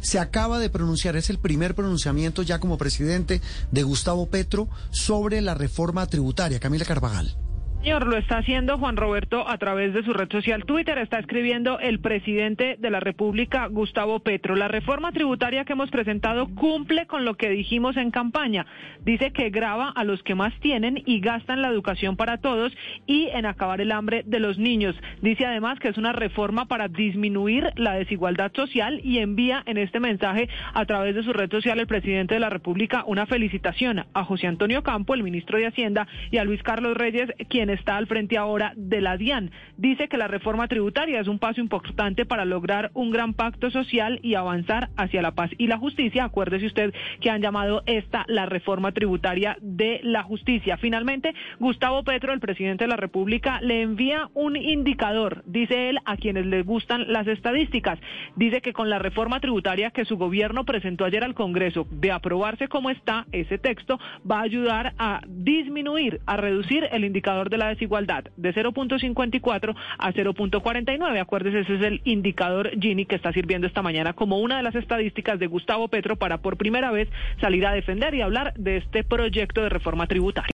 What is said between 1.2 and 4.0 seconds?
el primer pronunciamiento ya como presidente de